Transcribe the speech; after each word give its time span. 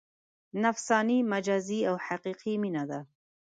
نفساني، 0.63 1.19
مجازي 1.31 1.79
او 1.89 1.95
حقیقي 2.07 2.53
مینه 2.63 2.83
ده. 2.89 2.99